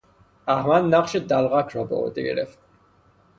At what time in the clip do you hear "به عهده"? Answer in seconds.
1.83-2.23